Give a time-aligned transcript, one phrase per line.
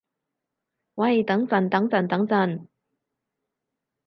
[0.95, 2.65] 喂等陣等陣等陣